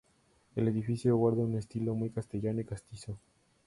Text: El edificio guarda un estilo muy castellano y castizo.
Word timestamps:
El 0.55 0.67
edificio 0.67 1.15
guarda 1.15 1.43
un 1.43 1.55
estilo 1.59 1.93
muy 1.93 2.09
castellano 2.09 2.59
y 2.61 2.65
castizo. 2.65 3.19